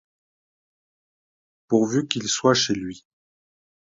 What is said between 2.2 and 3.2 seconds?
soit chez lui!